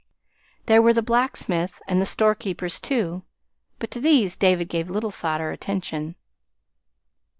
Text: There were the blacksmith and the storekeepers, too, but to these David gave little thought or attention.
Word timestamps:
There 0.65 0.81
were 0.81 0.95
the 0.95 1.03
blacksmith 1.03 1.79
and 1.87 2.01
the 2.01 2.07
storekeepers, 2.07 2.79
too, 2.79 3.21
but 3.77 3.91
to 3.91 3.99
these 4.01 4.35
David 4.35 4.67
gave 4.67 4.89
little 4.89 5.11
thought 5.11 5.41
or 5.41 5.51
attention. 5.51 6.15